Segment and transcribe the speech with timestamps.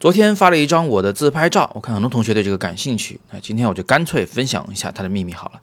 [0.00, 5.60] 昨天发了一张我的自拍照，我看很多同学对这个感兴趣，那今天我就干脆分享一下它的秘密好了。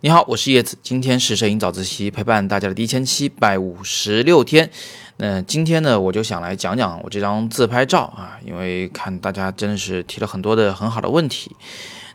[0.00, 4.70] 你好，我是叶子，今天是摄影早自习陪伴大家的第一千七百五十六天。
[5.18, 11.54] 那今天呢，我就想来讲讲我这张自拍照啊，因为看大家真的是提了很多的很好的问题。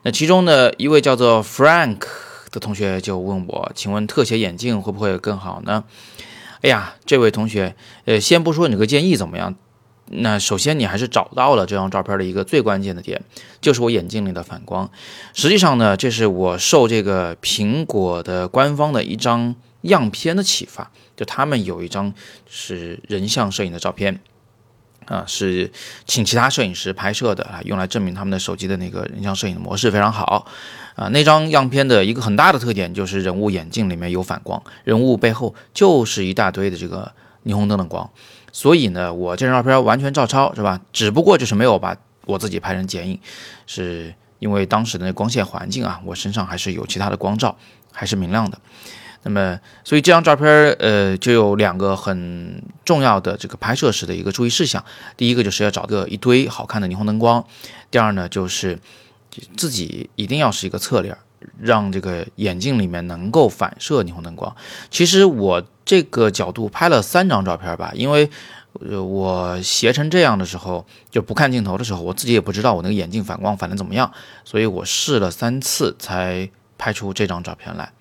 [0.02, 2.00] 那其中呢，一位叫做 Frank
[2.50, 5.84] 的同学就问我，请问特写眼镜会不会更好呢？
[6.64, 7.76] 哎呀，这位同学，
[8.06, 9.54] 呃，先不说你个建议怎么样，
[10.14, 13.22] 那首先你还是找到了这张照片的一个最关键的点，
[13.62, 14.90] 就是我眼镜里的反光。
[15.34, 22.14] 实际上呢，这是我受这个苹果的官方的一张样片的启发，就他们有一张
[22.50, 24.20] 是人像摄影的照片。
[25.08, 25.70] 啊，是
[26.06, 30.48] 请其他摄影师拍摄的啊，用来证明他们的手机的那个人像摄影的模式非常好
[30.96, 31.10] 啊。
[31.10, 37.12] 那张样片的一个很大的特点就是人物眼镜里面有反光，人物背后就是一大堆的这个
[37.46, 38.10] 霓虹灯的光。
[38.52, 40.82] 所以呢，我这张照片完全照抄是吧？
[40.92, 43.20] 只不过就是没有把我自己拍成剪影，
[43.66, 47.58] 是因为当时的那光线环境啊，我身上还是有其他的光照，
[47.92, 48.60] 还是明亮的。
[49.24, 50.48] 那么，所以这张照片，
[50.80, 54.84] 呃，就有两个很重要的这个拍摄时的一个注意事项。
[55.16, 57.44] 第一个就是要找个一堆好看的霓虹灯光；
[57.92, 58.80] 第二呢，就是
[59.56, 61.16] 自己一定要是一个侧脸，
[61.60, 64.56] 让这个眼镜里面能够反射霓虹灯光。
[64.90, 68.30] 其实我这个角度拍了三张照片吧，因为
[68.80, 74.12] 呃，我斜成这样的时候，就不看镜头的时候，我自己也不知道我那个眼镜反光反的怎么样，
[74.46, 77.92] 所以我试了三次才拍出这张照片来。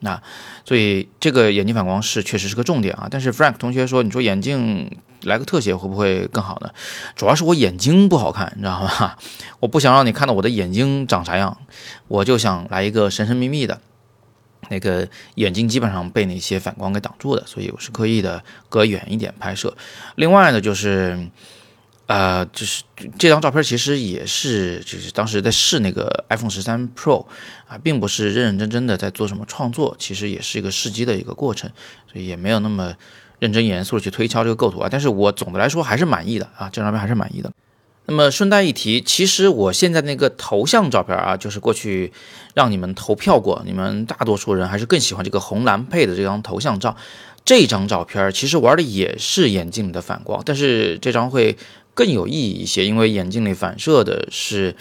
[0.00, 0.20] 那，
[0.64, 3.08] 所以这个眼镜反光是确实是个重点啊。
[3.10, 4.90] 但是 Frank 同学说，你说眼镜
[5.26, 6.70] 来个特写会不会更好呢？
[7.14, 9.16] 主要是我眼睛不好看，你知道吗？
[9.60, 11.58] 我不想让你看到我的眼睛长啥样，
[12.08, 13.80] 我就想来一个神神秘秘的，
[14.70, 19.76] 那个眼睛基本上被那些反光给挡住的，所以我是刻意的隔远一点拍摄。
[20.14, 21.28] 另外呢，就是。
[22.08, 22.84] 呃，就是
[23.18, 27.26] 这张照片其实也是，就是当时在试那个 iPhone 十三 Pro
[27.66, 31.68] 啊，并不是认认真真的在做什么创作，其实也是一个试机的一个过程，
[32.12, 32.94] 所以也没有那么
[33.38, 34.88] 认真严肃的去推敲这个构图啊。
[34.90, 37.50] 但是我总的来说还是满意的啊，这张照片还是满意的。
[38.06, 42.12] 那么顺带一提，其实我现在那个头像照片啊，就是过去
[42.54, 46.96] 让你们投票过，你们大多数人还是更喜欢这个红蓝配的这张头像照。
[47.44, 51.56] 这张照片其实玩的也是眼镜里的反光，但是这张会。
[51.96, 54.76] 更有意义一些，因为眼镜里反射的是，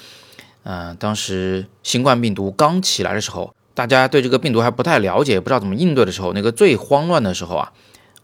[0.64, 7.72] 嗯，当时新冠病毒刚起来的时候，大家对这个病毒还不太了解，不知道怎么应对的时候，那个最慌乱的时候啊，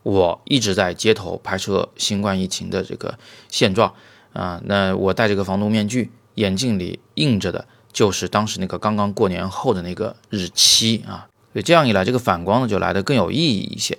[0.04, 3.18] 我一直在街头拍摄新冠疫情的这个
[3.50, 3.94] 现状
[4.34, 4.62] 啊。
[4.66, 11.28] 那我戴着个防毒面具，眼镜里映着的就是当时那个刚刚过年后的那个日期啊。
[11.54, 13.98] 所以这样一来，这个反光呢就来的更有意义一些。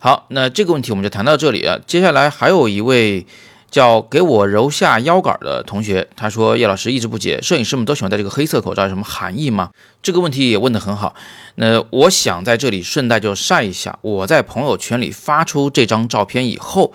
[0.00, 1.78] 好，那这个问题我们就谈到这里啊。
[1.86, 3.26] 接下来还有一位。
[3.72, 9.70] 叫给我揉下腰杆的同学，他说：“叶老师一直不解，摄影师们都喜欢戴这个黑色口罩，有什么含义吗？”
[10.02, 11.14] 这个问题也问得很好。
[11.54, 16.92] 那我想在这里顺带就晒一下，我在朋友圈里发出这张照片以后，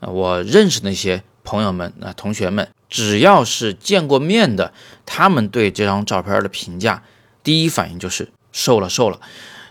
[0.00, 4.74] 我认识那些朋友们、那同学们，只要是见过面的，
[5.06, 7.02] 他们对这张照片的评价，
[7.42, 9.18] 第一反应就是瘦了，瘦了。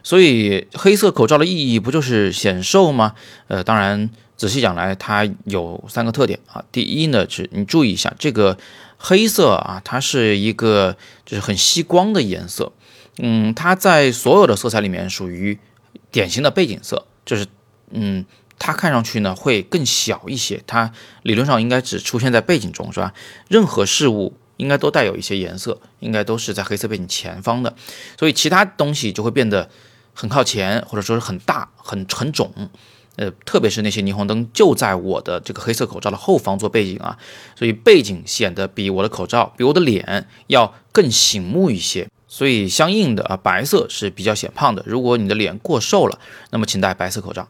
[0.08, 3.14] 所以黑色口罩的意义不就是显瘦吗？
[3.50, 4.10] 呃，当然。
[4.38, 6.64] 仔细讲来，它有三个特点啊。
[6.72, 8.56] 第一呢，是你注意一下这个
[8.96, 12.72] 黑色啊，它是一个就是很吸光的颜色。
[13.18, 15.58] 嗯，它在所有的色彩里面属于
[16.12, 17.48] 典型的背景色，就是
[17.90, 18.24] 嗯，
[18.60, 20.62] 它看上去呢会更小一些。
[20.68, 23.12] 它理论上应该只出现在背景中，是吧？
[23.50, 27.76] 任何事物应该都带有一些颜色，应该都是在黑色背景前方的，
[28.20, 29.68] 所以其他东西就会变得
[30.20, 32.52] 很靠前，或者说是很大、很很肿。
[33.18, 37.18] 呃，特别是那些霓虹灯就在我的这个黑色口罩的后方做背景啊，
[37.56, 42.08] 所以背景显得比我的口罩、比我的脸要更醒目一些。
[42.28, 44.84] 所以相应的啊，白色是比较显胖的。
[44.86, 47.48] 如果你的脸过瘦了，那么请戴白色口罩。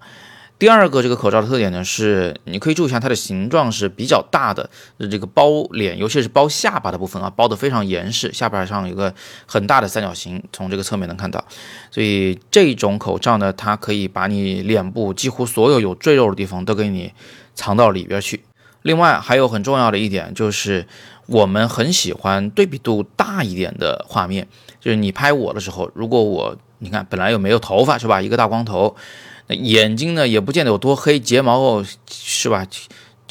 [0.60, 4.68] 第二个这个口罩的特点呢，是你可以注意一下它的形状是比较大的，
[4.98, 9.14] 这个包脸，尤其是包下巴的部分啊，包得非常严实，下巴上有个
[9.46, 11.46] 很大的三角形，从这个侧面能看到。
[11.92, 17.14] 所以这种口罩呢，它可以把你脸部几乎所有有赘肉的地方都给你
[17.54, 18.44] 藏到里边去。
[18.82, 20.88] 另外还有很重要的一点就是，
[21.28, 24.48] 我们很喜欢对比度大一点的画面，
[24.82, 28.96] 就是你拍我的时候，如果我你看本来又没有头发是吧，一个大光头。
[29.48, 32.68] 那眼睛呢也不见得有多黑，睫毛是吧？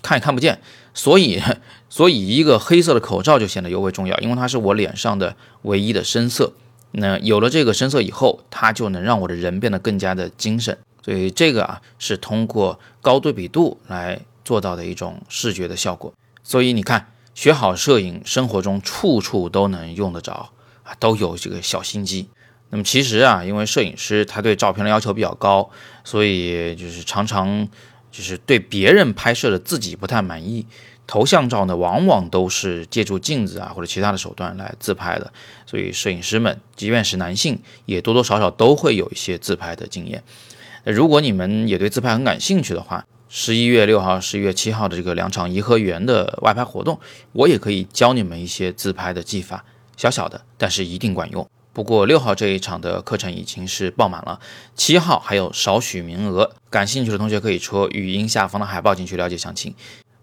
[0.02, 0.60] 看也看不见，
[0.94, 1.42] 所以，
[1.88, 6.52] 所以一个黑色的口罩就显得尤为重要，因为它是我脸上的唯一的深色。
[6.92, 10.78] 那有了这个深色以后，它就能让我的人变得更加的精神。
[11.04, 16.12] 所以这个啊是通过高对比度来做到的一种视觉的效果。
[16.42, 20.50] 所以你看，学好摄影，生活中处处都能用得着
[20.84, 22.28] 啊，都有这个小心机。
[22.70, 25.70] 那么其实啊，因为摄影师他对照片的要求比较高，
[26.02, 27.68] 所以就是常常
[28.10, 30.66] 就是对别人拍摄的自己不太满意。
[31.06, 35.32] 头像照呢，往往都是借助镜子啊或者其他的手段来自拍的。
[35.64, 40.24] 所以摄影师们，即便是男性，也多多少少都会有一些自拍的经验。
[40.82, 46.98] 如果你们也对自拍很感兴趣的话，十一月六号、十一月七号的这个两场颐和园的外拍活动，
[47.30, 49.64] 我也可以教你们一些自拍的技法，
[49.96, 51.48] 小小的，但是一定管用。
[51.76, 54.40] 不过六号这一场的课程已经是爆满了，
[54.74, 59.74] 七号还有少许名额，感兴趣的同学可以戳语音下方的海报进去了解详情。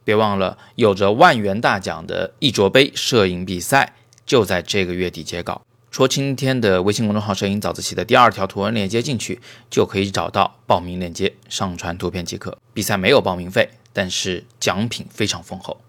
[0.04, 3.94] 别忘了，有着万元大奖的一卓杯摄影比赛
[4.26, 5.62] 就在这个月底截稿。
[5.92, 9.40] 戳今天的微信公众号“摄影早自习”的第二条图文链接进去，
[9.70, 12.58] 就可以找到报名链接，上传图片即可。
[12.74, 15.80] 比赛没有报名费，但是奖品非常丰厚。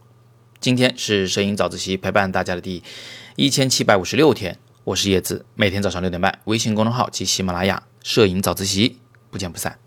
[0.60, 2.82] 今天是摄影早自习陪伴大家的第
[3.36, 8.98] 一千七百五十六天，我是叶子每天早上六点半微信公众号及喜马拉雅摄影早自习
[9.30, 9.78] 不见不散。